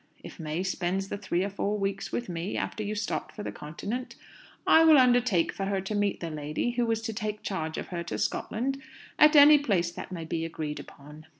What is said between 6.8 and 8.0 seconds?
is to take charge of